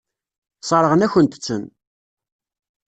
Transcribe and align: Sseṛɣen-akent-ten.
Sseṛɣen-akent-ten. 0.61 1.63